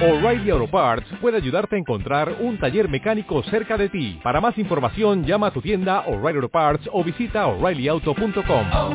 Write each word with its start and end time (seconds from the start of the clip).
O'Reilly 0.00 0.50
Auto 0.50 0.68
Parts 0.68 1.08
puede 1.20 1.38
ayudarte 1.38 1.74
a 1.74 1.78
encontrar 1.80 2.32
un 2.38 2.56
taller 2.56 2.88
mecánico 2.88 3.42
cerca 3.42 3.76
de 3.76 3.88
ti. 3.88 4.20
Para 4.22 4.40
más 4.40 4.56
información, 4.56 5.24
llama 5.24 5.48
a 5.48 5.50
tu 5.50 5.60
tienda 5.60 6.04
O'Reilly 6.06 6.36
Auto 6.36 6.48
Parts 6.48 6.88
o 6.92 7.02
visita 7.02 7.48
oreillyauto.com. 7.48 8.66
oh, 8.72 8.94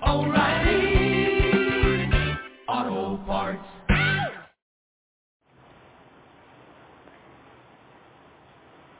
oh, 0.00 0.32
Parts. 3.26 3.74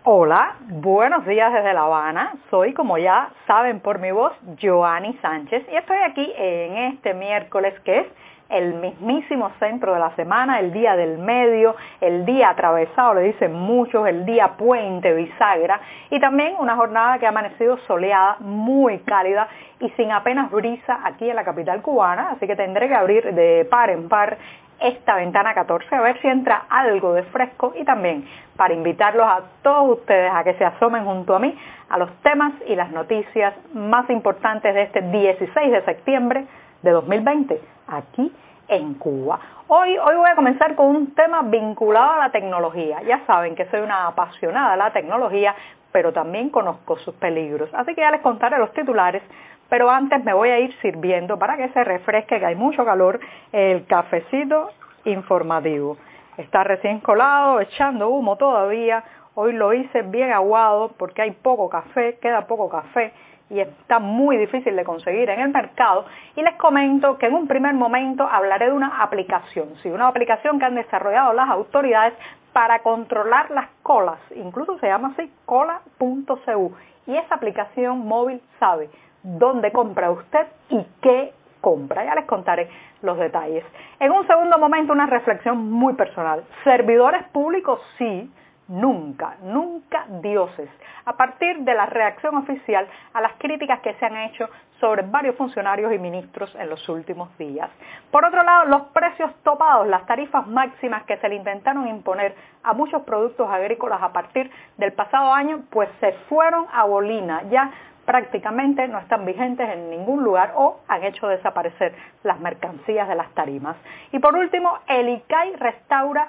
Hola, 0.07 0.57
buenos 0.69 1.25
días 1.25 1.51
desde 1.51 1.73
La 1.73 1.85
Habana. 1.85 2.35
Soy, 2.51 2.75
como 2.75 2.99
ya 2.99 3.31
saben 3.47 3.81
por 3.81 4.01
mi 4.01 4.11
voz, 4.11 4.35
Joanny 4.61 5.15
Sánchez 5.23 5.65
y 5.73 5.77
estoy 5.77 5.97
aquí 5.97 6.31
en 6.37 6.77
este 6.93 7.15
miércoles 7.15 7.73
que 7.87 8.01
es 8.01 8.07
el 8.55 8.75
mismísimo 8.75 9.51
centro 9.59 9.93
de 9.93 10.01
la 10.01 10.15
semana, 10.15 10.61
el 10.61 10.73
día 10.73 10.95
del 10.97 11.19
medio, 11.19 11.75
el 12.01 12.25
día 12.25 12.51
atravesado, 12.51 13.15
le 13.15 13.23
dicen 13.23 13.53
muchos, 13.53 14.07
el 14.07 14.25
día 14.25 14.57
puente, 14.57 15.13
bisagra, 15.13 15.81
y 16.11 16.21
también 16.21 16.55
una 16.59 16.77
jornada 16.77 17.19
que 17.19 17.27
ha 17.27 17.31
amanecido 17.31 17.79
soleada, 17.87 18.37
muy 18.41 18.99
cálida 19.01 19.49
y 19.81 19.91
sin 19.91 20.13
apenas 20.13 20.51
brisa 20.51 21.01
aquí 21.05 21.29
en 21.29 21.37
la 21.37 21.45
capital 21.45 21.83
cubana, 21.83 22.31
así 22.31 22.47
que 22.47 22.55
tendré 22.55 22.89
que 22.89 22.95
abrir 22.95 23.35
de 23.35 23.67
par 23.69 23.91
en 23.91 24.09
par 24.09 24.39
esta 24.81 25.17
ventana 25.17 25.55
14 25.55 25.95
a 25.95 26.01
ver 26.01 26.21
si 26.21 26.29
entra 26.29 26.65
algo 26.69 27.15
de 27.15 27.23
fresco 27.25 27.73
y 27.77 27.85
también 27.85 28.27
para 28.57 28.75
invitarlos 28.75 29.27
a 29.27 29.43
todos 29.63 29.99
ustedes 29.99 30.31
a 30.35 30.43
que 30.43 30.55
se 30.55 30.65
asomen 30.65 31.05
junto 31.05 31.35
a 31.37 31.39
mí 31.39 31.57
a 31.89 31.99
los 31.99 32.11
temas 32.23 32.53
y 32.67 32.75
las 32.75 32.91
noticias 32.91 33.55
más 33.73 34.09
importantes 34.11 34.75
de 34.75 34.83
este 34.83 35.01
16 35.01 35.73
de 35.73 35.85
septiembre 35.85 36.45
de 36.85 36.91
2020 36.91 37.61
aquí 37.89 38.31
en 38.69 38.95
Cuba. 38.95 39.41
Hoy, 39.69 39.97
hoy 39.97 40.17
voy 40.17 40.31
a 40.31 40.35
comenzar 40.37 40.75
con 40.75 40.87
un 40.89 41.15
tema 41.15 41.41
vinculado 41.43 42.13
a 42.13 42.19
la 42.19 42.31
tecnología. 42.31 43.03
Ya 43.03 43.25
saben 43.27 43.55
que 43.55 43.65
soy 43.67 43.81
una 43.81 44.07
apasionada 44.07 44.73
de 44.73 44.77
la 44.77 44.93
tecnología, 44.93 45.55
pero 45.91 46.13
también 46.13 46.51
conozco 46.51 46.99
sus 46.99 47.15
peligros. 47.15 47.71
Así 47.73 47.95
que 47.95 48.03
ya 48.03 48.11
les 48.11 48.21
contaré 48.21 48.59
los 48.59 48.71
titulares, 48.75 49.23
pero 49.71 49.91
antes 49.91 50.23
me 50.25 50.35
voy 50.35 50.51
a 50.51 50.59
ir 50.59 50.75
sirviendo 50.83 51.39
para 51.39 51.57
que 51.57 51.71
se 51.71 51.83
refresque, 51.85 52.39
que 52.39 52.47
hay 52.47 52.55
mucho 52.55 52.85
calor, 52.85 53.19
el 53.53 53.87
cafecito 53.87 54.69
informativo. 55.07 55.97
Está 56.37 56.65
recién 56.65 57.01
colado, 57.01 57.61
echando 57.61 58.11
humo 58.11 58.37
todavía. 58.37 59.03
Hoy 59.35 59.55
lo 59.55 59.73
hice 59.73 60.03
bien 60.03 60.33
aguado 60.33 60.93
porque 60.99 61.23
hay 61.23 61.31
poco 61.31 61.71
café, 61.71 62.19
queda 62.21 62.47
poco 62.47 62.69
café 62.69 63.13
y 63.51 63.61
está 63.61 63.99
muy 63.99 64.37
difícil 64.37 64.75
de 64.75 64.85
conseguir 64.85 65.29
en 65.31 65.41
el 65.41 65.49
mercado. 65.51 66.07
Y 66.37 66.43
les 66.43 66.55
comento 66.55 67.19
que 67.19 67.27
en 67.27 67.35
un 67.35 67.47
primer 67.47 67.75
momento 67.75 68.27
hablaré 68.27 68.67
de 68.67 68.73
una 68.73 69.03
aplicación, 69.03 69.75
sí, 69.83 69.91
una 69.91 70.09
aplicación 70.09 70.59
que 70.59 70.65
han 70.65 70.75
desarrollado 70.75 71.33
las 71.33 71.49
autoridades 71.51 72.15
para 72.53 72.81
controlar 72.81 73.51
las 73.51 73.69
colas, 73.83 74.19
incluso 74.35 74.79
se 74.79 74.87
llama 74.87 75.13
así 75.13 75.31
cola.cu. 75.45 76.73
Y 77.07 77.17
esa 77.17 77.35
aplicación 77.35 78.07
móvil 78.07 78.41
sabe 78.59 78.89
dónde 79.23 79.73
compra 79.73 80.11
usted 80.11 80.47
y 80.71 80.87
qué 81.03 81.33
compra. 81.61 82.05
Ya 82.05 82.15
les 82.15 82.27
contaré 82.27 82.69
los 83.03 83.19
detalles. 83.19 83.65
En 83.99 84.13
un 84.13 84.27
segundo 84.27 84.59
momento 84.59 84.93
una 84.93 85.07
reflexión 85.07 85.71
muy 85.71 85.95
personal. 85.95 86.45
Servidores 86.63 87.25
públicos 87.29 87.81
sí, 87.99 88.31
nunca, 88.69 89.37
nunca 89.43 90.07
dioses, 90.23 90.69
a 91.05 91.17
partir 91.17 91.59
de 91.59 91.75
la 91.75 91.87
reacción 91.87 92.37
oficial 92.37 92.87
a 93.13 93.21
las 93.21 93.33
críticas 93.35 93.81
que 93.81 93.95
se 93.95 94.07
han 94.07 94.17
hecho 94.17 94.49
sobre 94.81 95.03
varios 95.03 95.37
funcionarios 95.37 95.93
y 95.93 95.99
ministros 95.99 96.55
en 96.57 96.69
los 96.69 96.89
últimos 96.89 97.37
días. 97.39 97.71
Por 98.11 98.25
otro 98.25 98.43
lado, 98.43 98.67
los 98.67 98.83
precios 98.89 99.31
topados, 99.43 99.87
las 99.87 100.07
tarifas 100.07 100.47
máximas 100.47 101.05
que 101.05 101.17
se 101.19 101.29
le 101.29 101.37
intentaron 101.37 101.89
imponer 101.89 102.35
a 102.63 102.73
muchos 102.73 103.03
productos 103.03 103.49
agrícolas 103.51 104.03
a 104.03 104.13
partir 104.13 104.51
del 104.77 104.93
pasado 104.93 105.33
año, 105.33 105.65
pues 105.71 105.89
se 106.01 106.13
fueron 106.29 106.67
a 106.73 106.85
bolina, 106.85 107.43
ya 107.51 107.71
prácticamente 108.05 108.87
no 108.89 108.99
están 108.99 109.25
vigentes 109.25 109.69
en 109.69 109.91
ningún 109.91 110.23
lugar 110.23 110.53
o 110.57 110.81
han 110.89 111.05
hecho 111.05 111.27
desaparecer 111.27 111.95
las 112.23 112.39
mercancías 112.39 113.09
de 113.09 113.15
las 113.15 113.31
tarimas. 113.31 113.77
Y 114.13 114.19
por 114.19 114.37
último, 114.37 114.79
el 114.89 115.09
ICAI 115.09 115.57
restaura 115.57 116.29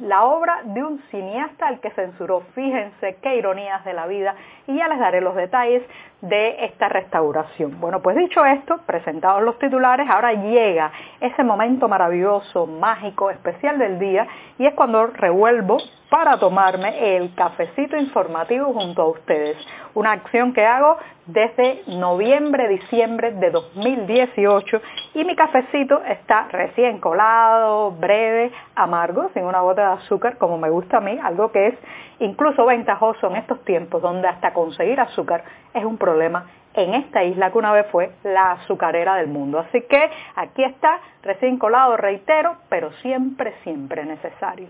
la 0.00 0.24
obra 0.24 0.62
de 0.64 0.82
un 0.82 0.98
cineasta 1.10 1.66
al 1.66 1.80
que 1.80 1.90
censuró. 1.90 2.40
Fíjense 2.54 3.18
qué 3.22 3.36
ironías 3.36 3.84
de 3.84 3.92
la 3.92 4.06
vida 4.06 4.34
y 4.66 4.76
ya 4.76 4.88
les 4.88 4.98
daré 4.98 5.20
los 5.20 5.34
detalles 5.34 5.82
de 6.22 6.64
esta 6.64 6.88
restauración. 6.88 7.78
Bueno, 7.80 8.00
pues 8.00 8.16
dicho 8.16 8.44
esto, 8.46 8.78
presentados 8.86 9.42
los 9.42 9.58
titulares, 9.58 10.08
ahora 10.08 10.32
llega 10.32 10.90
ese 11.20 11.44
momento 11.44 11.86
maravilloso, 11.86 12.66
mágico, 12.66 13.30
especial 13.30 13.78
del 13.78 13.98
día 13.98 14.26
y 14.58 14.66
es 14.66 14.74
cuando 14.74 15.06
revuelvo 15.08 15.76
para 16.08 16.38
tomarme 16.38 17.16
el 17.16 17.34
cafecito 17.34 17.96
informativo 17.96 18.72
junto 18.72 19.02
a 19.02 19.08
ustedes. 19.08 19.56
Una 19.94 20.12
acción 20.12 20.54
que 20.54 20.64
hago 20.64 20.96
desde 21.26 21.82
noviembre, 21.88 22.68
diciembre 22.68 23.32
de 23.32 23.50
2018 23.50 24.80
y 25.14 25.24
mi 25.24 25.36
cafecito 25.36 26.02
está 26.04 26.48
recién 26.50 26.98
colado, 26.98 27.92
breve, 27.92 28.50
amargo, 28.74 29.30
sin 29.32 29.44
una 29.44 29.60
gota 29.60 29.88
de 29.88 30.02
azúcar 30.02 30.36
como 30.38 30.58
me 30.58 30.68
gusta 30.68 30.98
a 30.98 31.00
mí, 31.00 31.18
algo 31.22 31.52
que 31.52 31.68
es 31.68 31.74
incluso 32.18 32.66
ventajoso 32.66 33.28
en 33.28 33.36
estos 33.36 33.64
tiempos 33.64 34.02
donde 34.02 34.26
hasta 34.26 34.52
conseguir 34.52 35.00
azúcar 35.00 35.44
es 35.72 35.84
un 35.84 35.98
problema 35.98 36.46
en 36.74 36.94
esta 36.94 37.22
isla 37.22 37.52
que 37.52 37.58
una 37.58 37.72
vez 37.72 37.86
fue 37.92 38.10
la 38.24 38.52
azucarera 38.52 39.14
del 39.16 39.28
mundo. 39.28 39.60
Así 39.60 39.82
que 39.82 40.10
aquí 40.34 40.64
está, 40.64 40.98
recién 41.22 41.58
colado, 41.58 41.96
reitero, 41.96 42.56
pero 42.68 42.90
siempre, 42.94 43.54
siempre 43.62 44.04
necesario. 44.04 44.68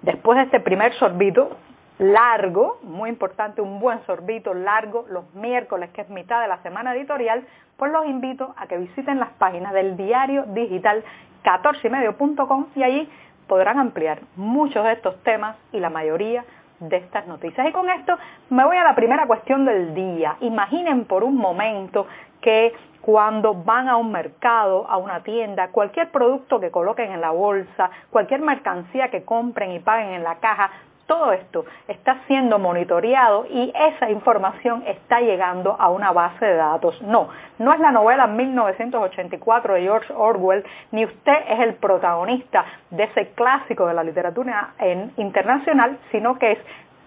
Después 0.00 0.38
de 0.38 0.44
este 0.44 0.60
primer 0.60 0.94
sorbito 0.94 1.58
largo, 1.98 2.78
muy 2.82 3.10
importante, 3.10 3.60
un 3.60 3.80
buen 3.80 4.00
sorbito 4.06 4.54
largo 4.54 5.04
los 5.08 5.32
miércoles, 5.34 5.90
que 5.90 6.02
es 6.02 6.08
mitad 6.08 6.40
de 6.40 6.48
la 6.48 6.62
semana 6.62 6.94
editorial, 6.94 7.44
pues 7.76 7.92
los 7.92 8.06
invito 8.06 8.54
a 8.56 8.66
que 8.66 8.78
visiten 8.78 9.18
las 9.18 9.30
páginas 9.30 9.72
del 9.72 9.96
diario 9.96 10.44
digital 10.48 11.04
14ymedio.com 11.44 12.66
y 12.74 12.82
allí 12.82 13.08
podrán 13.46 13.78
ampliar 13.78 14.20
muchos 14.36 14.84
de 14.84 14.92
estos 14.92 15.22
temas 15.22 15.56
y 15.72 15.80
la 15.80 15.90
mayoría 15.90 16.44
de 16.80 16.96
estas 16.96 17.26
noticias. 17.26 17.66
Y 17.68 17.72
con 17.72 17.88
esto 17.90 18.16
me 18.50 18.64
voy 18.64 18.76
a 18.76 18.84
la 18.84 18.94
primera 18.94 19.26
cuestión 19.26 19.64
del 19.64 19.94
día. 19.94 20.36
Imaginen 20.40 21.04
por 21.04 21.24
un 21.24 21.36
momento 21.36 22.06
que 22.40 22.72
cuando 23.00 23.54
van 23.54 23.88
a 23.88 23.96
un 23.96 24.12
mercado, 24.12 24.86
a 24.88 24.98
una 24.98 25.22
tienda, 25.22 25.68
cualquier 25.68 26.10
producto 26.10 26.60
que 26.60 26.70
coloquen 26.70 27.12
en 27.12 27.20
la 27.20 27.30
bolsa, 27.30 27.90
cualquier 28.10 28.42
mercancía 28.42 29.08
que 29.08 29.24
compren 29.24 29.72
y 29.72 29.78
paguen 29.78 30.10
en 30.10 30.22
la 30.22 30.36
caja, 30.36 30.70
todo 31.08 31.32
esto 31.32 31.64
está 31.88 32.20
siendo 32.26 32.58
monitoreado 32.58 33.46
y 33.50 33.72
esa 33.74 34.10
información 34.10 34.84
está 34.86 35.20
llegando 35.20 35.74
a 35.76 35.88
una 35.88 36.12
base 36.12 36.44
de 36.44 36.54
datos. 36.54 37.00
No, 37.02 37.30
no 37.58 37.72
es 37.72 37.80
la 37.80 37.90
novela 37.90 38.26
1984 38.26 39.74
de 39.74 39.82
George 39.82 40.12
Orwell, 40.12 40.64
ni 40.92 41.06
usted 41.06 41.38
es 41.48 41.60
el 41.60 41.74
protagonista 41.74 42.64
de 42.90 43.04
ese 43.04 43.30
clásico 43.30 43.86
de 43.86 43.94
la 43.94 44.04
literatura 44.04 44.74
internacional, 45.16 45.98
sino 46.12 46.38
que 46.38 46.52
es 46.52 46.58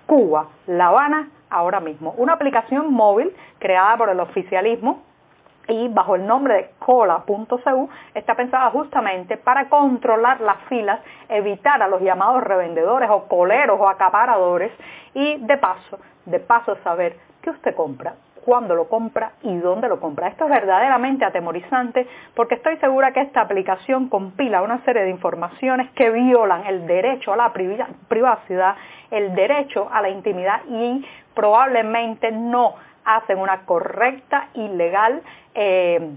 Cuba, 0.07 0.47
La 0.65 0.87
Habana, 0.87 1.29
ahora 1.51 1.79
mismo. 1.79 2.13
Una 2.17 2.33
aplicación 2.33 2.91
móvil 2.91 3.31
creada 3.59 3.97
por 3.97 4.09
el 4.09 4.19
oficialismo 4.19 5.03
y 5.67 5.87
bajo 5.87 6.15
el 6.15 6.25
nombre 6.25 6.53
de 6.55 6.69
cola.cu 6.79 7.89
está 8.13 8.35
pensada 8.35 8.69
justamente 8.71 9.37
para 9.37 9.69
controlar 9.69 10.41
las 10.41 10.57
filas, 10.69 10.99
evitar 11.29 11.81
a 11.81 11.87
los 11.87 12.01
llamados 12.01 12.43
revendedores 12.43 13.09
o 13.09 13.27
coleros 13.27 13.79
o 13.79 13.87
acaparadores 13.87 14.71
y 15.13 15.37
de 15.37 15.57
paso, 15.57 15.99
de 16.25 16.39
paso 16.39 16.75
saber 16.83 17.17
qué 17.41 17.49
usted 17.49 17.75
compra, 17.75 18.15
cuándo 18.45 18.75
lo 18.75 18.87
compra 18.87 19.33
y 19.43 19.55
dónde 19.57 19.87
lo 19.87 19.99
compra. 19.99 20.27
Esto 20.27 20.45
es 20.45 20.51
verdaderamente 20.51 21.25
atemorizante 21.25 22.07
porque 22.35 22.55
estoy 22.55 22.77
segura 22.77 23.11
que 23.11 23.21
esta 23.21 23.41
aplicación 23.41 24.09
compila 24.09 24.61
una 24.61 24.83
serie 24.83 25.03
de 25.03 25.09
informaciones 25.09 25.89
que 25.91 26.09
violan 26.09 26.65
el 26.65 26.87
derecho 26.87 27.33
a 27.33 27.37
la 27.37 27.53
privacidad, 27.53 28.75
el 29.11 29.35
derecho 29.35 29.89
a 29.91 30.01
la 30.01 30.09
intimidad 30.09 30.61
y 30.67 31.05
probablemente 31.33 32.31
no 32.31 32.75
hacen 33.03 33.39
una 33.39 33.65
correcta 33.65 34.49
y 34.53 34.67
legal 34.67 35.21
eh, 35.53 36.15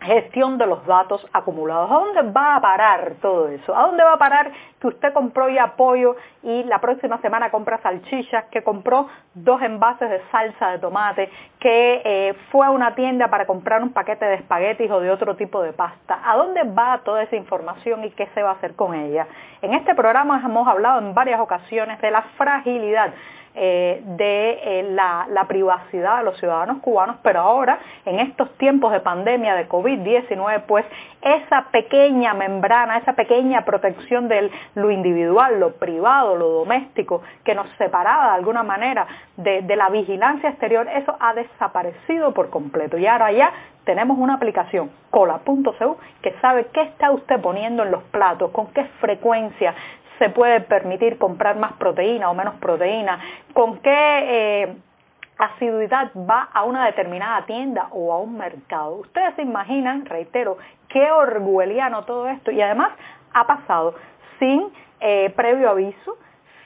gestión 0.00 0.58
de 0.58 0.66
los 0.66 0.84
datos 0.86 1.26
acumulados. 1.32 1.90
¿A 1.90 1.94
dónde 1.94 2.22
va 2.32 2.56
a 2.56 2.60
parar 2.60 3.14
todo 3.20 3.48
eso? 3.48 3.76
¿A 3.76 3.86
dónde 3.86 4.02
va 4.02 4.14
a 4.14 4.18
parar 4.18 4.52
que 4.82 4.88
usted 4.88 5.12
compró 5.12 5.48
ya 5.48 5.76
pollo 5.76 6.16
y 6.42 6.64
la 6.64 6.80
próxima 6.80 7.18
semana 7.18 7.52
compra 7.52 7.80
salchichas, 7.82 8.46
que 8.46 8.64
compró 8.64 9.06
dos 9.32 9.62
envases 9.62 10.10
de 10.10 10.20
salsa 10.32 10.72
de 10.72 10.80
tomate, 10.80 11.30
que 11.60 12.02
eh, 12.04 12.34
fue 12.50 12.66
a 12.66 12.70
una 12.70 12.96
tienda 12.96 13.28
para 13.28 13.46
comprar 13.46 13.80
un 13.80 13.92
paquete 13.92 14.24
de 14.24 14.34
espaguetis 14.34 14.90
o 14.90 14.98
de 14.98 15.12
otro 15.12 15.36
tipo 15.36 15.62
de 15.62 15.72
pasta? 15.72 16.18
¿A 16.24 16.36
dónde 16.36 16.64
va 16.64 17.00
toda 17.04 17.22
esa 17.22 17.36
información 17.36 18.02
y 18.02 18.10
qué 18.10 18.26
se 18.34 18.42
va 18.42 18.50
a 18.50 18.54
hacer 18.54 18.74
con 18.74 18.96
ella? 18.96 19.28
En 19.62 19.72
este 19.72 19.94
programa 19.94 20.42
hemos 20.44 20.66
hablado 20.66 20.98
en 20.98 21.14
varias 21.14 21.38
ocasiones 21.38 22.00
de 22.00 22.10
la 22.10 22.22
fragilidad 22.36 23.14
eh, 23.54 24.00
de 24.02 24.60
eh, 24.64 24.82
la, 24.92 25.44
privacidad 25.46 26.18
de 26.18 26.24
los 26.24 26.38
ciudadanos 26.38 26.78
cubanos, 26.78 27.16
pero 27.22 27.40
ahora, 27.40 27.78
en 28.06 28.18
estos 28.18 28.56
tiempos 28.56 28.92
de 28.92 29.00
pandemia 29.00 29.54
de 29.54 29.68
COVID-19, 29.68 30.62
pues 30.66 30.86
esa 31.20 31.66
pequeña 31.70 32.32
membrana, 32.32 32.96
esa 32.96 33.12
pequeña 33.12 33.66
protección 33.66 34.28
de 34.28 34.50
lo 34.74 34.90
individual, 34.90 35.60
lo 35.60 35.72
privado, 35.72 36.36
lo 36.36 36.48
doméstico, 36.48 37.22
que 37.44 37.54
nos 37.54 37.68
separaba 37.78 38.26
de 38.26 38.34
alguna 38.36 38.62
manera 38.62 39.06
de, 39.36 39.62
la 39.76 39.88
vigilancia 39.90 40.50
exterior, 40.50 40.88
eso 40.88 41.16
ha 41.20 41.34
desaparecido 41.34 42.32
por 42.32 42.50
completo. 42.50 42.98
Y 42.98 43.06
ahora 43.06 43.32
ya 43.32 43.52
tenemos 43.84 44.18
una 44.18 44.34
aplicación, 44.34 44.90
cola.cu, 45.10 45.96
que 46.22 46.32
sabe 46.40 46.66
qué 46.72 46.82
está 46.82 47.10
usted 47.10 47.40
poniendo 47.40 47.82
en 47.82 47.90
los 47.90 48.02
platos, 48.04 48.50
con 48.50 48.68
qué 48.68 48.84
frecuencia 49.00 49.74
se 50.18 50.30
puede 50.30 50.60
permitir 50.60 51.18
comprar 51.18 51.56
más 51.56 51.72
proteína 51.74 52.30
o 52.30 52.34
menos 52.34 52.54
proteína, 52.56 53.18
con 53.54 53.78
qué 53.78 53.92
eh, 53.92 54.76
asiduidad 55.38 56.12
va 56.14 56.48
a 56.52 56.64
una 56.64 56.86
determinada 56.86 57.44
tienda 57.46 57.88
o 57.90 58.12
a 58.12 58.18
un 58.18 58.36
mercado. 58.36 58.96
Ustedes 58.96 59.34
se 59.34 59.42
imaginan, 59.42 60.06
reitero, 60.06 60.58
qué 60.88 61.10
orwelliano 61.10 62.04
todo 62.04 62.28
esto 62.28 62.50
y 62.50 62.60
además 62.60 62.92
ha 63.34 63.46
pasado 63.46 63.94
sin 64.42 64.72
eh, 64.98 65.32
previo 65.36 65.70
aviso, 65.70 66.18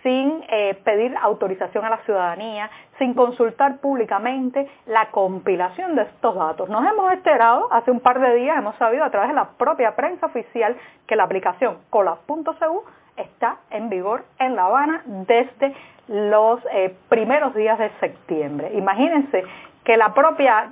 sin 0.02 0.43
eh, 0.49 0.81
pedir 0.82 1.14
autorización 1.20 1.84
a 1.84 1.90
la 1.90 1.99
ciudadanía, 1.99 2.70
sin 2.99 3.12
consultar 3.12 3.81
públicamente 3.81 4.67
la 4.87 5.11
compilación 5.11 5.94
de 5.94 6.02
estos 6.02 6.34
datos. 6.34 6.70
Nos 6.70 6.90
hemos 6.90 7.12
enterado, 7.12 7.70
hace 7.70 7.90
un 7.90 8.00
par 8.00 8.19
de 8.19 8.34
días 8.37 8.56
hemos 8.56 8.76
sabido 8.76 9.05
a 9.05 9.11
través 9.11 9.28
de 9.28 9.34
la 9.34 9.50
propia 9.58 9.94
prensa 9.94 10.25
oficial 10.25 10.75
que 11.06 11.17
la 11.17 11.25
aplicación 11.25 11.76
cola.cu 11.90 12.84
está 13.19 13.58
en 13.70 13.90
vigor 13.90 14.25
en 14.38 14.56
La 14.56 14.67
Habana 14.67 15.02
desde 15.05 15.75
los 16.08 16.61
eh, 16.73 16.94
primeros 17.11 17.55
días 17.55 17.78
de 17.78 17.90
septiembre. 18.00 18.70
Imagínense 18.75 19.44
que 19.84 19.99
la 19.99 20.14
propia 20.14 20.69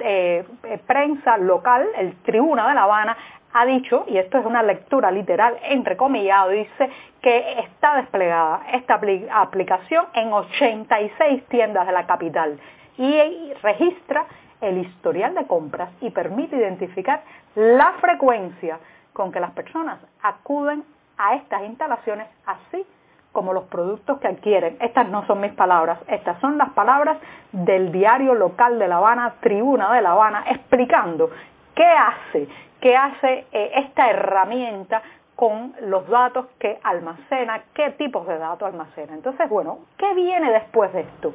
prensa 0.89 1.37
local, 1.37 1.87
el 1.97 2.17
Tribuna 2.23 2.69
de 2.69 2.75
La 2.75 2.83
Habana, 2.83 3.17
ha 3.55 3.65
dicho, 3.67 4.05
y 4.09 4.19
esto 4.19 4.39
es 4.39 4.45
una 4.45 4.65
lectura 4.65 5.13
literal, 5.13 5.57
entrecomillado, 5.63 6.51
dice 6.51 6.91
que 7.23 7.61
está 7.61 7.95
desplegada 7.95 8.63
esta 8.73 9.01
aplicación 9.31 10.07
en 10.13 10.33
86 10.33 11.45
tiendas 11.47 11.87
de 11.87 11.93
la 11.93 12.05
capital 12.05 12.59
y 12.99 13.53
registra 13.63 14.27
el 14.61 14.79
historial 14.79 15.35
de 15.37 15.47
compras 15.47 15.91
y 16.01 16.11
permite 16.11 16.57
identificar 16.57 17.23
la 17.55 17.93
frecuencia 18.01 18.81
con 19.13 19.31
que 19.31 19.39
las 19.39 19.53
personas 19.53 20.01
acuden 20.21 20.83
a 21.17 21.37
estas 21.37 21.63
instalaciones, 21.63 22.27
así 22.47 22.85
como 23.31 23.53
los 23.53 23.65
productos 23.65 24.19
que 24.19 24.27
adquieren. 24.27 24.77
Estas 24.81 25.09
no 25.09 25.25
son 25.27 25.41
mis 25.41 25.53
palabras, 25.53 26.01
estas 26.09 26.41
son 26.41 26.59
las 26.59 26.71
palabras 26.71 27.19
del 27.53 27.93
diario 27.93 28.35
local 28.35 28.81
de 28.81 28.89
La 28.89 28.97
Habana, 28.97 29.35
Tribuna 29.41 29.93
de 29.93 30.03
La 30.03 30.13
Habana, 30.13 30.45
explicando 30.49 31.31
qué 31.75 31.85
hace 31.85 32.49
qué 32.85 32.95
hace 32.95 33.47
eh, 33.51 33.71
esta 33.77 34.11
herramienta 34.11 35.01
con 35.35 35.75
los 35.81 36.07
datos 36.07 36.45
que 36.59 36.79
almacena, 36.83 37.63
qué 37.73 37.93
tipos 37.93 38.27
de 38.29 38.37
datos 38.37 38.69
almacena. 38.69 39.15
Entonces, 39.15 39.49
bueno, 39.49 39.79
¿qué 39.97 40.13
viene 40.13 40.53
después 40.53 40.93
de 40.93 41.01
esto? 41.01 41.33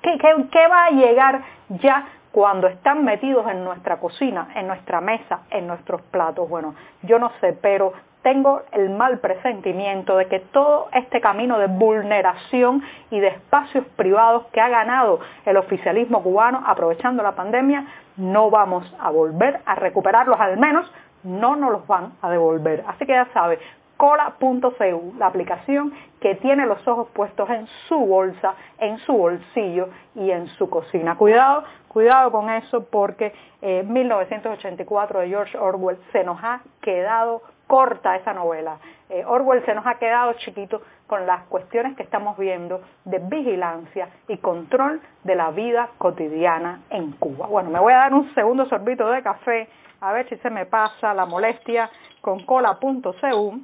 ¿Qué, 0.00 0.16
qué 0.52 0.68
va 0.68 0.84
a 0.84 0.90
llegar 0.90 1.42
ya 1.70 2.06
cuando 2.30 2.68
están 2.68 3.04
metidos 3.04 3.50
en 3.50 3.64
nuestra 3.64 3.98
cocina, 3.98 4.46
en 4.54 4.68
nuestra 4.68 5.00
mesa, 5.00 5.40
en 5.50 5.66
nuestros 5.66 6.00
platos? 6.02 6.48
Bueno, 6.48 6.76
yo 7.02 7.18
no 7.18 7.32
sé, 7.40 7.52
pero 7.52 7.92
tengo 8.22 8.62
el 8.72 8.90
mal 8.90 9.18
presentimiento 9.18 10.16
de 10.16 10.26
que 10.26 10.40
todo 10.40 10.88
este 10.92 11.20
camino 11.20 11.58
de 11.58 11.66
vulneración 11.66 12.82
y 13.10 13.20
de 13.20 13.28
espacios 13.28 13.84
privados 13.96 14.46
que 14.52 14.60
ha 14.60 14.68
ganado 14.68 15.20
el 15.44 15.56
oficialismo 15.56 16.22
cubano 16.22 16.62
aprovechando 16.66 17.22
la 17.22 17.32
pandemia 17.32 17.86
no 18.16 18.50
vamos 18.50 18.84
a 19.00 19.10
volver 19.10 19.60
a 19.64 19.74
recuperarlos, 19.74 20.38
al 20.38 20.58
menos 20.58 20.90
no 21.24 21.56
nos 21.56 21.72
los 21.72 21.86
van 21.86 22.12
a 22.20 22.30
devolver. 22.30 22.84
Así 22.86 23.06
que 23.06 23.12
ya 23.12 23.26
sabe, 23.32 23.58
cola.cu, 23.96 25.14
la 25.18 25.26
aplicación 25.26 25.92
que 26.20 26.34
tiene 26.36 26.66
los 26.66 26.86
ojos 26.88 27.08
puestos 27.12 27.48
en 27.50 27.66
su 27.88 27.98
bolsa, 27.98 28.54
en 28.78 28.98
su 28.98 29.12
bolsillo 29.12 29.88
y 30.14 30.30
en 30.30 30.48
su 30.48 30.68
cocina. 30.68 31.16
Cuidado, 31.16 31.64
cuidado 31.88 32.32
con 32.32 32.50
eso 32.50 32.84
porque 32.84 33.32
1984 33.60 35.20
eh, 35.20 35.22
de 35.22 35.28
George 35.28 35.58
Orwell 35.58 35.98
se 36.10 36.24
nos 36.24 36.42
ha 36.42 36.62
quedado 36.80 37.42
corta 37.72 38.16
esa 38.16 38.34
novela. 38.34 38.76
Eh, 39.08 39.24
Orwell 39.24 39.64
se 39.64 39.74
nos 39.74 39.86
ha 39.86 39.94
quedado 39.94 40.34
chiquito 40.34 40.82
con 41.06 41.26
las 41.26 41.44
cuestiones 41.44 41.96
que 41.96 42.02
estamos 42.02 42.36
viendo 42.36 42.82
de 43.06 43.18
vigilancia 43.18 44.10
y 44.28 44.36
control 44.36 45.00
de 45.24 45.34
la 45.34 45.50
vida 45.52 45.88
cotidiana 45.96 46.82
en 46.90 47.12
Cuba. 47.12 47.46
Bueno, 47.46 47.70
me 47.70 47.80
voy 47.80 47.94
a 47.94 47.96
dar 47.96 48.12
un 48.12 48.30
segundo 48.34 48.66
sorbito 48.66 49.08
de 49.08 49.22
café 49.22 49.70
a 50.02 50.12
ver 50.12 50.28
si 50.28 50.36
se 50.36 50.50
me 50.50 50.66
pasa 50.66 51.14
la 51.14 51.24
molestia 51.24 51.88
con 52.20 52.44
cola.cu. 52.44 53.62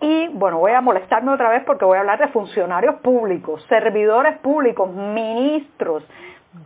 Y 0.00 0.28
bueno, 0.28 0.60
voy 0.60 0.72
a 0.72 0.80
molestarme 0.80 1.30
otra 1.30 1.50
vez 1.50 1.62
porque 1.66 1.84
voy 1.84 1.98
a 1.98 2.00
hablar 2.00 2.20
de 2.20 2.28
funcionarios 2.28 2.94
públicos, 3.02 3.62
servidores 3.68 4.38
públicos, 4.38 4.90
ministros, 4.90 6.04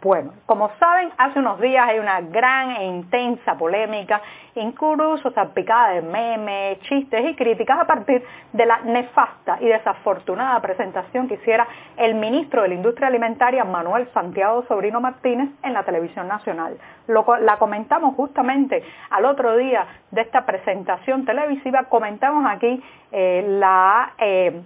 bueno, 0.02 0.34
como 0.44 0.70
saben, 0.78 1.10
hace 1.16 1.38
unos 1.38 1.58
días 1.60 1.88
hay 1.88 1.98
una 1.98 2.20
gran 2.20 2.72
e 2.72 2.84
intensa 2.84 3.56
polémica, 3.56 4.20
incluso 4.54 5.30
salpicada 5.30 5.94
de 5.94 6.02
memes, 6.02 6.78
chistes 6.80 7.24
y 7.26 7.34
críticas 7.34 7.80
a 7.80 7.86
partir 7.86 8.22
de 8.52 8.66
la 8.66 8.80
nefasta 8.80 9.56
y 9.60 9.66
desafortunada 9.66 10.60
presentación 10.60 11.26
que 11.26 11.34
hiciera 11.34 11.66
el 11.96 12.16
ministro 12.16 12.62
de 12.62 12.68
la 12.68 12.74
Industria 12.74 13.08
Alimentaria, 13.08 13.64
Manuel 13.64 14.06
Santiago 14.12 14.62
Sobrino 14.68 15.00
Martínez, 15.00 15.48
en 15.62 15.72
la 15.72 15.84
televisión 15.84 16.28
nacional. 16.28 16.76
la 17.06 17.56
comentamos 17.56 18.14
justamente 18.14 18.84
al 19.08 19.24
otro 19.24 19.56
día 19.56 19.86
de 20.10 20.20
esta 20.20 20.44
presentación 20.44 21.24
televisiva, 21.24 21.84
comentamos 21.84 22.44
aquí 22.46 22.82
eh, 23.10 23.42
la... 23.48 24.12
Eh, 24.18 24.62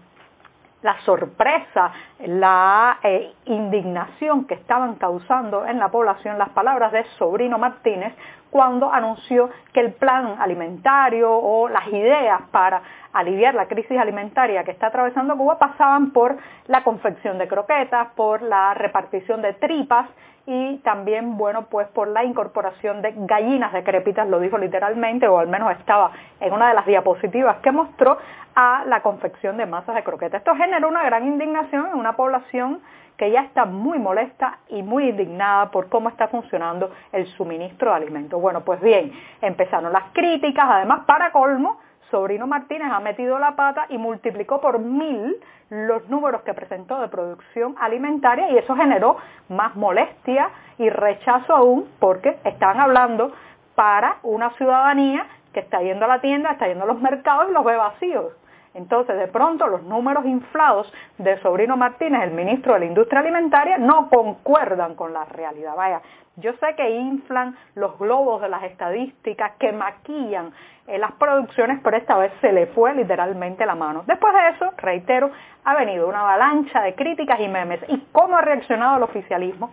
la 0.82 1.00
sorpresa, 1.00 1.92
la 2.26 2.98
eh, 3.02 3.32
indignación 3.46 4.46
que 4.46 4.54
estaban 4.54 4.96
causando 4.96 5.64
en 5.66 5.78
la 5.78 5.88
población 5.90 6.38
las 6.38 6.50
palabras 6.50 6.92
de 6.92 7.04
Sobrino 7.18 7.58
Martínez 7.58 8.14
cuando 8.52 8.92
anunció 8.92 9.48
que 9.72 9.80
el 9.80 9.94
plan 9.94 10.36
alimentario 10.38 11.32
o 11.32 11.70
las 11.70 11.88
ideas 11.88 12.42
para 12.50 12.82
aliviar 13.14 13.54
la 13.54 13.66
crisis 13.66 13.98
alimentaria 13.98 14.62
que 14.62 14.72
está 14.72 14.88
atravesando 14.88 15.38
Cuba 15.38 15.58
pasaban 15.58 16.10
por 16.10 16.36
la 16.66 16.84
confección 16.84 17.38
de 17.38 17.48
croquetas, 17.48 18.08
por 18.14 18.42
la 18.42 18.74
repartición 18.74 19.40
de 19.40 19.54
tripas 19.54 20.06
y 20.44 20.78
también, 20.78 21.38
bueno, 21.38 21.66
pues 21.70 21.88
por 21.88 22.08
la 22.08 22.24
incorporación 22.24 23.00
de 23.00 23.14
gallinas 23.16 23.72
decrépitas, 23.72 24.28
lo 24.28 24.38
dijo 24.38 24.58
literalmente, 24.58 25.26
o 25.28 25.38
al 25.38 25.48
menos 25.48 25.72
estaba 25.78 26.10
en 26.40 26.52
una 26.52 26.68
de 26.68 26.74
las 26.74 26.84
diapositivas 26.84 27.56
que 27.58 27.72
mostró, 27.72 28.18
a 28.54 28.84
la 28.86 29.00
confección 29.00 29.56
de 29.56 29.64
masas 29.64 29.94
de 29.94 30.04
croquetas. 30.04 30.40
Esto 30.40 30.54
generó 30.54 30.88
una 30.88 31.02
gran 31.04 31.26
indignación 31.26 31.86
en 31.86 31.94
una 31.94 32.16
población 32.16 32.80
que 33.16 33.30
ya 33.30 33.42
está 33.42 33.64
muy 33.64 33.98
molesta 33.98 34.58
y 34.68 34.82
muy 34.82 35.08
indignada 35.08 35.70
por 35.70 35.88
cómo 35.88 36.08
está 36.08 36.28
funcionando 36.28 36.90
el 37.12 37.26
suministro 37.36 37.90
de 37.90 37.96
alimentos. 37.96 38.40
Bueno, 38.40 38.62
pues 38.62 38.80
bien, 38.80 39.12
empezaron 39.40 39.92
las 39.92 40.04
críticas, 40.12 40.66
además 40.68 41.02
para 41.06 41.32
colmo, 41.32 41.78
Sobrino 42.10 42.46
Martínez 42.46 42.92
ha 42.92 43.00
metido 43.00 43.38
la 43.38 43.56
pata 43.56 43.86
y 43.88 43.96
multiplicó 43.96 44.60
por 44.60 44.78
mil 44.78 45.34
los 45.70 46.06
números 46.10 46.42
que 46.42 46.52
presentó 46.52 47.00
de 47.00 47.08
producción 47.08 47.74
alimentaria 47.80 48.50
y 48.50 48.58
eso 48.58 48.76
generó 48.76 49.16
más 49.48 49.74
molestia 49.74 50.50
y 50.76 50.90
rechazo 50.90 51.54
aún 51.54 51.88
porque 51.98 52.38
estaban 52.44 52.78
hablando 52.80 53.32
para 53.74 54.18
una 54.22 54.50
ciudadanía 54.50 55.26
que 55.54 55.60
está 55.60 55.80
yendo 55.80 56.04
a 56.04 56.08
la 56.08 56.20
tienda, 56.20 56.52
está 56.52 56.68
yendo 56.68 56.84
a 56.84 56.86
los 56.86 57.00
mercados 57.00 57.46
y 57.48 57.52
los 57.54 57.64
ve 57.64 57.76
vacíos. 57.76 58.32
Entonces, 58.74 59.18
de 59.18 59.28
pronto, 59.28 59.66
los 59.66 59.82
números 59.82 60.24
inflados 60.24 60.92
de 61.18 61.38
Sobrino 61.40 61.76
Martínez, 61.76 62.22
el 62.22 62.32
ministro 62.32 62.74
de 62.74 62.80
la 62.80 62.86
Industria 62.86 63.20
Alimentaria, 63.20 63.78
no 63.78 64.08
concuerdan 64.08 64.94
con 64.94 65.12
la 65.12 65.24
realidad. 65.26 65.74
Vaya, 65.76 66.00
yo 66.36 66.52
sé 66.54 66.74
que 66.76 66.88
inflan 66.90 67.56
los 67.74 67.98
globos 67.98 68.40
de 68.40 68.48
las 68.48 68.62
estadísticas, 68.62 69.52
que 69.58 69.72
maquillan 69.72 70.52
eh, 70.86 70.98
las 70.98 71.12
producciones, 71.12 71.80
pero 71.84 71.96
esta 71.98 72.16
vez 72.16 72.32
se 72.40 72.52
le 72.52 72.66
fue 72.68 72.94
literalmente 72.94 73.66
la 73.66 73.74
mano. 73.74 74.02
Después 74.06 74.32
de 74.32 74.48
eso, 74.48 74.72
reitero, 74.78 75.30
ha 75.64 75.74
venido 75.74 76.08
una 76.08 76.20
avalancha 76.20 76.80
de 76.80 76.94
críticas 76.94 77.38
y 77.40 77.48
memes. 77.48 77.80
¿Y 77.88 77.98
cómo 78.12 78.38
ha 78.38 78.40
reaccionado 78.40 78.96
el 78.96 79.02
oficialismo? 79.02 79.70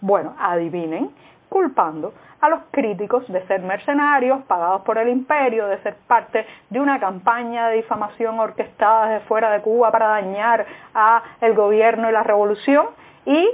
Bueno, 0.00 0.34
adivinen, 0.38 1.10
culpando 1.50 2.14
a 2.40 2.48
los 2.48 2.60
críticos 2.70 3.28
de 3.28 3.46
ser 3.46 3.60
mercenarios, 3.60 4.42
pagados 4.44 4.80
por 4.82 4.96
el 4.96 5.08
imperio, 5.10 5.66
de 5.66 5.82
ser 5.82 5.96
parte 6.06 6.46
de 6.70 6.80
una 6.80 6.98
campaña 6.98 7.68
de 7.68 7.76
difamación 7.76 8.40
orquestada 8.40 9.08
desde 9.08 9.26
fuera 9.26 9.50
de 9.50 9.60
Cuba 9.60 9.90
para 9.90 10.06
dañar 10.08 10.64
a 10.94 11.22
el 11.42 11.54
gobierno 11.54 12.08
y 12.08 12.12
la 12.12 12.22
revolución. 12.22 12.86
Y 13.26 13.50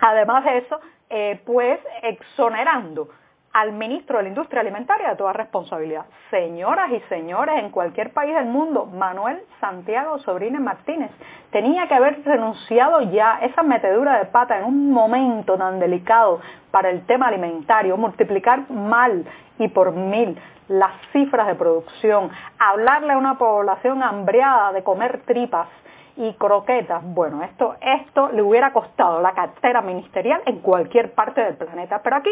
además 0.00 0.44
de 0.44 0.58
eso, 0.58 0.80
eh, 1.08 1.40
pues 1.46 1.80
exonerando 2.02 3.08
al 3.52 3.72
ministro 3.72 4.16
de 4.16 4.24
la 4.24 4.28
Industria 4.30 4.62
Alimentaria 4.62 5.10
de 5.10 5.16
toda 5.16 5.32
responsabilidad. 5.32 6.06
Señoras 6.30 6.90
y 6.90 7.00
señores, 7.08 7.56
en 7.58 7.70
cualquier 7.70 8.12
país 8.12 8.34
del 8.34 8.46
mundo, 8.46 8.86
Manuel 8.86 9.42
Santiago 9.60 10.18
Sobrines 10.20 10.60
Martínez 10.60 11.10
tenía 11.50 11.86
que 11.86 11.94
haber 11.94 12.24
renunciado 12.24 13.02
ya 13.02 13.40
esa 13.42 13.62
metedura 13.62 14.18
de 14.18 14.26
pata 14.26 14.58
en 14.58 14.64
un 14.64 14.90
momento 14.90 15.58
tan 15.58 15.78
delicado 15.78 16.40
para 16.70 16.90
el 16.90 17.04
tema 17.06 17.28
alimentario, 17.28 17.96
multiplicar 17.96 18.70
mal 18.70 19.24
y 19.58 19.68
por 19.68 19.92
mil 19.92 20.38
las 20.68 20.92
cifras 21.12 21.46
de 21.48 21.54
producción, 21.54 22.30
hablarle 22.58 23.12
a 23.12 23.18
una 23.18 23.36
población 23.36 24.02
hambriada 24.02 24.72
de 24.72 24.82
comer 24.82 25.22
tripas 25.26 25.68
y 26.16 26.32
croquetas. 26.34 27.02
Bueno, 27.04 27.42
esto, 27.42 27.76
esto 27.80 28.30
le 28.32 28.42
hubiera 28.42 28.72
costado 28.72 29.20
la 29.20 29.32
cartera 29.32 29.82
ministerial 29.82 30.40
en 30.46 30.60
cualquier 30.60 31.12
parte 31.12 31.42
del 31.42 31.56
planeta, 31.56 32.00
pero 32.02 32.16
aquí 32.16 32.30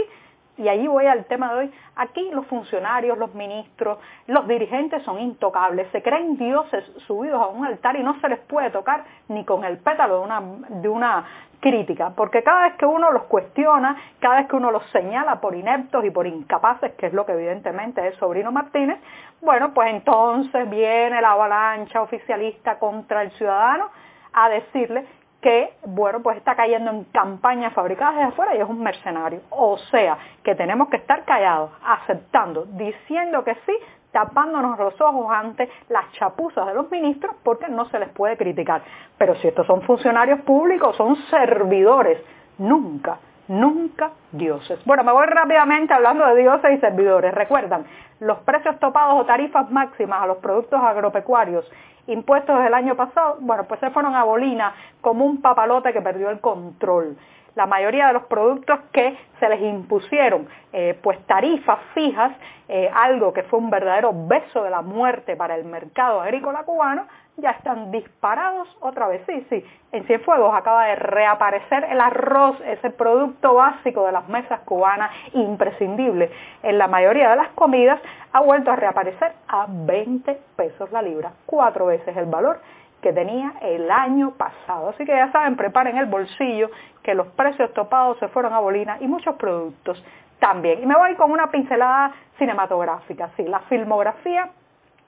y 0.61 0.69
ahí 0.69 0.87
voy 0.87 1.07
al 1.07 1.25
tema 1.25 1.53
de 1.53 1.59
hoy, 1.61 1.73
aquí 1.97 2.31
los 2.33 2.47
funcionarios, 2.47 3.17
los 3.17 3.35
ministros, 3.35 3.99
los 4.27 4.47
dirigentes 4.47 5.03
son 5.05 5.19
intocables, 5.19 5.89
se 5.91 6.03
creen 6.03 6.37
dioses 6.37 6.85
subidos 7.07 7.41
a 7.41 7.47
un 7.47 7.65
altar 7.65 7.97
y 7.97 8.03
no 8.03 8.21
se 8.21 8.29
les 8.29 8.41
puede 8.41 8.71
tocar 8.71 9.05
ni 9.29 9.45
con 9.45 9.65
el 9.65 9.79
pétalo 9.79 10.19
de 10.19 10.25
una, 10.25 10.43
de 10.69 10.89
una 10.89 11.25
crítica, 11.61 12.13
porque 12.15 12.43
cada 12.43 12.69
vez 12.69 12.75
que 12.77 12.85
uno 12.85 13.11
los 13.11 13.25
cuestiona, 13.25 13.97
cada 14.19 14.37
vez 14.37 14.49
que 14.49 14.57
uno 14.57 14.71
los 14.71 14.85
señala 14.91 15.41
por 15.41 15.55
ineptos 15.55 16.05
y 16.05 16.11
por 16.11 16.27
incapaces, 16.27 16.93
que 16.93 17.07
es 17.07 17.13
lo 17.15 17.25
que 17.25 17.33
evidentemente 17.33 18.07
es 18.07 18.17
Sobrino 18.17 18.53
Martínez, 18.53 18.99
bueno, 19.41 19.73
pues 19.73 19.91
entonces 19.91 20.69
viene 20.69 21.23
la 21.23 21.33
avalancha 21.33 22.03
oficialista 22.03 22.79
contra 22.79 23.23
el 23.23 23.31
ciudadano 23.33 23.89
a 24.33 24.49
decirle 24.51 25.07
que, 25.41 25.75
bueno, 25.87 26.21
pues 26.23 26.37
está 26.37 26.55
cayendo 26.55 26.91
en 26.91 27.05
campañas 27.05 27.73
fabricadas 27.73 28.17
desde 28.17 28.29
afuera 28.29 28.55
y 28.55 28.61
es 28.61 28.69
un 28.69 28.83
mercenario. 28.83 29.41
O 29.51 29.79
sea, 29.91 30.19
que 30.43 30.55
tenemos 30.55 30.89
que 30.89 30.99
estar 30.99 31.25
callados, 31.25 31.71
aceptando, 31.83 32.67
diciendo 32.67 33.43
que 33.45 33.55
sí, 33.67 33.77
tapándonos 34.13 34.79
los 34.79 35.01
ojos 35.01 35.27
ante 35.31 35.69
las 35.89 36.11
chapuzas 36.13 36.67
de 36.67 36.75
los 36.75 36.91
ministros 36.91 37.37
porque 37.43 37.69
no 37.69 37.87
se 37.87 37.99
les 37.99 38.09
puede 38.11 38.37
criticar. 38.37 38.83
Pero 39.17 39.35
si 39.37 39.49
estos 39.49 39.67
son 39.67 39.83
funcionarios 39.83 40.41
públicos, 40.41 40.97
son 40.97 41.17
servidores, 41.31 42.21
nunca, 42.59 43.19
nunca 43.51 44.13
dioses. 44.31 44.79
Bueno, 44.85 45.03
me 45.03 45.13
voy 45.13 45.27
rápidamente 45.27 45.93
hablando 45.93 46.25
de 46.27 46.41
dioses 46.41 46.71
y 46.73 46.79
servidores. 46.79 47.35
Recuerdan, 47.35 47.85
los 48.21 48.39
precios 48.39 48.79
topados 48.79 49.21
o 49.21 49.27
tarifas 49.27 49.69
máximas 49.71 50.23
a 50.23 50.27
los 50.27 50.39
productos 50.39 50.81
agropecuarios 50.81 51.69
impuestos 52.07 52.63
del 52.63 52.75
año 52.75 52.97
pasado, 52.97 53.39
bueno, 53.41 53.65
pues 53.65 53.81
se 53.81 53.91
fueron 53.91 54.15
a 54.15 54.25
Bolina 54.25 54.75
como 55.01 55.25
un 55.25 55.41
papalote 55.41 55.93
que 55.93 56.01
perdió 56.01 56.31
el 56.31 56.41
control. 56.41 57.17
La 57.57 57.67
mayoría 57.67 58.07
de 58.09 58.13
los 58.13 58.25
productos 58.25 58.79
que 58.93 59.19
se 59.39 59.49
les 59.49 59.61
impusieron, 59.61 60.49
eh, 60.73 60.99
pues 61.03 61.19
tarifas 61.27 61.79
fijas, 61.95 62.33
eh, 62.69 62.89
algo 62.95 63.33
que 63.33 63.43
fue 63.45 63.59
un 63.59 63.71
verdadero 63.71 64.13
beso 64.15 64.63
de 64.63 64.71
la 64.71 64.83
muerte 64.83 65.35
para 65.37 65.57
el 65.57 65.65
mercado 65.65 66.21
agrícola 66.21 66.63
cubano, 66.63 67.07
ya 67.41 67.51
están 67.51 67.91
disparados 67.91 68.69
otra 68.81 69.09
vez. 69.09 69.23
Sí, 69.27 69.47
sí, 69.49 69.65
en 69.93 70.05
Cienfuegos 70.05 70.55
acaba 70.55 70.87
de 70.87 70.97
reaparecer 70.97 71.85
el 71.85 72.01
arroz, 72.01 72.61
ese 72.67 72.91
producto 72.91 73.55
básico 73.55 74.07
de 74.07 74.13
las 74.13 74.29
mesas 74.29 74.61
cubanas, 74.61 75.11
imprescindible 75.33 76.31
en 76.63 76.79
la 76.79 76.89
mayoría 76.89 77.31
de 77.31 77.37
las 77.37 77.49
comidas, 77.51 78.01
ha 78.33 78.41
vuelto 78.41 78.71
a 78.71 78.77
reaparecer 78.77 79.33
a 79.49 79.67
20 79.69 80.39
pesos 80.57 80.91
la 80.93 81.03
libra, 81.03 81.33
cuatro 81.47 81.87
veces 81.87 82.17
el 82.17 82.27
valor 82.27 82.61
que 83.01 83.13
tenía 83.13 83.55
el 83.63 83.91
año 83.91 84.33
pasado. 84.33 84.91
Así 84.91 85.05
que 85.05 85.13
ya 85.13 85.33
saben, 85.33 85.57
preparen 85.57 85.97
el 85.97 86.07
bolsillo, 86.07 86.71
que 87.03 87.15
los 87.15 87.29
precios 87.29 87.73
topados 87.73 88.19
se 88.19 88.29
fueron 88.29 88.53
a 88.53 88.61
bolina 88.61 88.99
y 89.01 89.07
muchos 89.07 89.37
productos 89.37 90.03
también. 90.39 90.83
Y 90.83 90.87
me 90.87 90.97
voy 90.97 91.15
con 91.15 91.31
una 91.31 91.51
pincelada 91.51 92.13
cinematográfica, 92.39 93.31
sí, 93.37 93.45
la 93.45 93.61
filmografía 93.61 94.51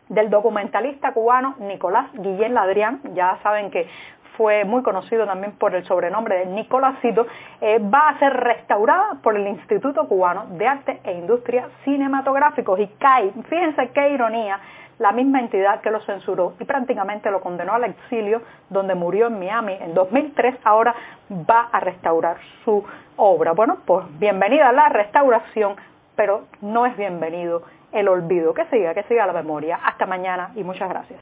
del 0.08 0.30
documentalista 0.30 1.12
cubano 1.12 1.54
Nicolás 1.58 2.06
Guillén 2.12 2.54
Ladrián, 2.54 3.00
ya 3.14 3.38
saben 3.42 3.70
que 3.70 3.88
fue 4.36 4.64
muy 4.64 4.82
conocido 4.82 5.26
también 5.26 5.52
por 5.52 5.74
el 5.74 5.84
sobrenombre 5.84 6.38
de 6.38 6.46
Nicolásito, 6.46 7.26
eh, 7.60 7.78
va 7.78 8.08
a 8.08 8.18
ser 8.18 8.32
restaurada 8.32 9.18
por 9.22 9.36
el 9.36 9.46
Instituto 9.46 10.08
Cubano 10.08 10.46
de 10.50 10.66
Arte 10.66 11.00
e 11.04 11.12
Industria 11.12 11.68
Cinematográficos 11.84 12.80
y 12.80 12.86
cae, 12.98 13.32
fíjense 13.48 13.90
qué 13.90 14.10
ironía, 14.10 14.58
la 14.98 15.12
misma 15.12 15.40
entidad 15.40 15.80
que 15.80 15.90
lo 15.90 16.00
censuró 16.00 16.54
y 16.60 16.64
prácticamente 16.64 17.30
lo 17.30 17.40
condenó 17.40 17.74
al 17.74 17.84
exilio, 17.84 18.42
donde 18.70 18.94
murió 18.94 19.26
en 19.26 19.38
Miami 19.38 19.74
en 19.80 19.94
2003, 19.94 20.56
ahora 20.64 20.94
va 21.30 21.68
a 21.72 21.80
restaurar 21.80 22.36
su 22.64 22.84
obra. 23.16 23.52
Bueno, 23.52 23.78
pues 23.84 24.06
bienvenida 24.18 24.68
a 24.68 24.72
la 24.72 24.88
restauración, 24.90 25.76
pero 26.14 26.42
no 26.60 26.86
es 26.86 26.96
bienvenido 26.96 27.62
el 27.92 28.08
olvido. 28.08 28.54
Que 28.54 28.64
siga, 28.66 28.94
que 28.94 29.02
siga 29.04 29.26
la 29.26 29.32
memoria. 29.32 29.80
Hasta 29.84 30.06
mañana 30.06 30.50
y 30.54 30.64
muchas 30.64 30.88
gracias. 30.88 31.10